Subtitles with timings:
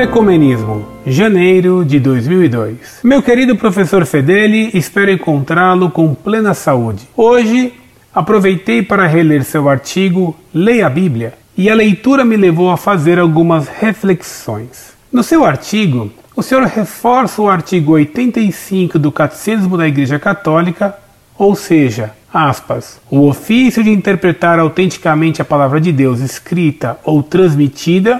[0.00, 3.00] Ecumenismo, janeiro de 2002.
[3.04, 7.06] Meu querido professor Fedeli, espero encontrá-lo com plena saúde.
[7.14, 7.74] Hoje,
[8.14, 13.18] aproveitei para reler seu artigo Leia a Bíblia e a leitura me levou a fazer
[13.18, 14.94] algumas reflexões.
[15.12, 20.96] No seu artigo, o senhor reforça o artigo 85 do Catecismo da Igreja Católica,
[21.36, 28.18] ou seja, aspas, o ofício de interpretar autenticamente a palavra de Deus escrita ou transmitida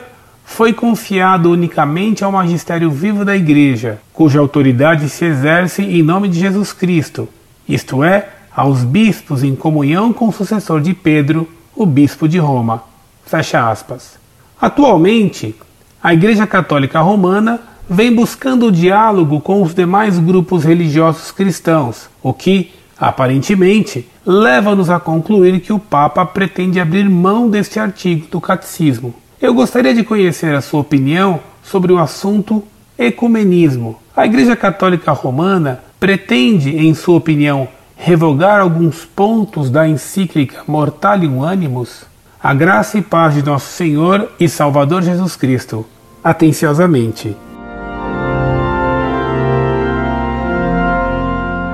[0.50, 6.40] foi confiado unicamente ao magistério vivo da Igreja, cuja autoridade se exerce em nome de
[6.40, 7.28] Jesus Cristo,
[7.68, 12.82] isto é, aos bispos em comunhão com o sucessor de Pedro, o bispo de Roma.
[13.24, 14.18] Fecha aspas.
[14.60, 15.54] Atualmente,
[16.02, 22.34] a Igreja Católica Romana vem buscando o diálogo com os demais grupos religiosos cristãos, o
[22.34, 29.14] que, aparentemente, leva-nos a concluir que o Papa pretende abrir mão deste artigo do Catecismo.
[29.40, 32.62] Eu gostaria de conhecer a sua opinião sobre o assunto
[32.98, 33.98] ecumenismo.
[34.14, 42.04] A Igreja Católica Romana pretende, em sua opinião, revogar alguns pontos da encíclica Mortalium Animus?
[42.42, 45.86] A graça e paz de nosso Senhor e Salvador Jesus Cristo.
[46.22, 47.34] Atenciosamente.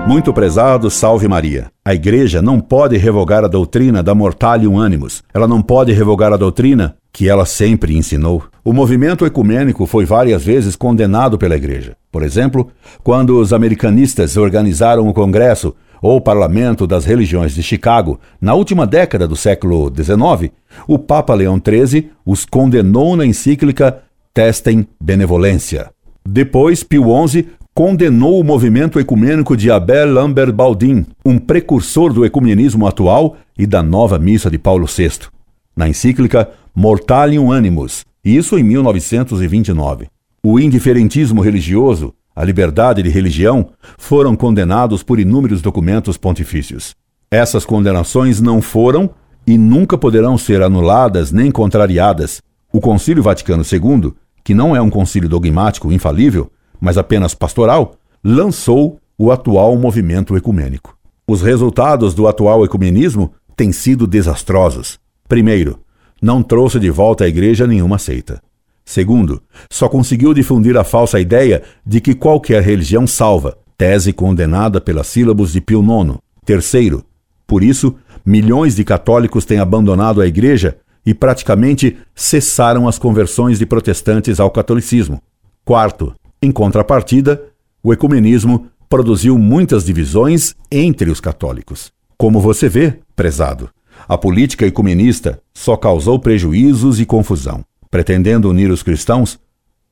[0.06, 1.67] Muito prezado, salve Maria.
[1.84, 5.20] A Igreja não pode revogar a doutrina da Mortalium Animus.
[5.34, 8.45] Ela não pode revogar a doutrina que ela sempre ensinou.
[8.62, 11.97] O movimento ecumênico foi várias vezes condenado pela Igreja.
[12.12, 12.69] Por exemplo,
[13.03, 19.27] quando os americanistas organizaram o Congresso ou Parlamento das Religiões de Chicago na última década
[19.27, 20.53] do século XIX,
[20.87, 24.03] o Papa Leão XIII os condenou na encíclica
[24.34, 25.89] Testem Benevolência.
[26.22, 32.87] Depois, Pio XI condenou o movimento ecumênico de Abel Lambert Baldin, um precursor do ecumenismo
[32.87, 35.31] atual e da nova missa de Paulo VI,
[35.75, 40.09] na encíclica Mortalium Animus, isso em 1929.
[40.44, 46.94] O indiferentismo religioso, a liberdade de religião, foram condenados por inúmeros documentos pontifícios.
[47.31, 49.09] Essas condenações não foram
[49.47, 52.42] e nunca poderão ser anuladas nem contrariadas.
[52.70, 54.12] O Concílio Vaticano II,
[54.44, 60.94] que não é um concílio dogmático infalível, mas apenas pastoral, lançou o atual movimento ecumênico.
[61.26, 64.98] Os resultados do atual ecumenismo têm sido desastrosos.
[65.26, 65.81] Primeiro,
[66.26, 68.42] não trouxe de volta à igreja nenhuma seita.
[68.84, 75.06] Segundo, só conseguiu difundir a falsa ideia de que qualquer religião salva, tese condenada pelas
[75.06, 76.19] sílabos de Pio IX.
[76.44, 77.04] Terceiro,
[77.47, 77.94] por isso,
[78.25, 84.50] milhões de católicos têm abandonado a igreja e praticamente cessaram as conversões de protestantes ao
[84.50, 85.22] catolicismo.
[85.65, 87.41] Quarto, em contrapartida,
[87.82, 91.92] o ecumenismo produziu muitas divisões entre os católicos.
[92.19, 93.70] Como você vê, prezado,
[94.09, 97.65] a política ecumenista só causou prejuízos e confusão.
[97.91, 99.39] Pretendendo unir os cristãos,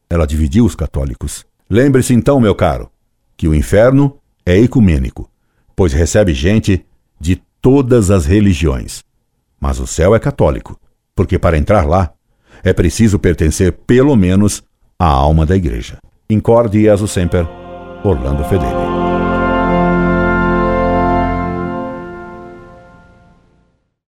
[0.08, 1.44] ela dividiu os católicos.
[1.68, 2.90] Lembre-se então, meu caro,
[3.36, 5.28] que o inferno é ecumênico,
[5.74, 6.84] pois recebe gente
[7.18, 9.02] de todas as religiões.
[9.60, 10.78] Mas o céu é católico,
[11.14, 12.12] porque para entrar lá
[12.62, 14.62] é preciso pertencer pelo menos
[14.98, 15.98] à alma da igreja.
[16.28, 17.46] Incorde Jesus Semper,
[18.04, 19.13] Orlando Fedeli.